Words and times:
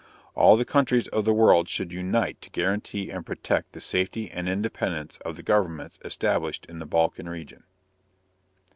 All 0.33 0.57
the 0.57 0.65
countries 0.65 1.07
of 1.09 1.25
the 1.25 1.31
world 1.33 1.69
should 1.69 1.93
unite 1.93 2.41
to 2.41 2.49
guarantee 2.49 3.11
and 3.11 3.23
protect 3.23 3.73
the 3.73 3.79
safety 3.79 4.31
and 4.31 4.49
independence 4.49 5.17
of 5.17 5.35
the 5.35 5.43
governments 5.43 5.99
established 6.03 6.65
in 6.65 6.79
the 6.79 6.87
Balkan 6.87 7.29
region. 7.29 7.65